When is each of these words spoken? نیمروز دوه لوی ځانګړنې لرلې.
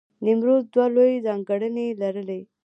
نیمروز 0.25 0.63
دوه 0.73 0.87
لوی 0.95 1.13
ځانګړنې 1.25 1.87
لرلې. 2.01 2.41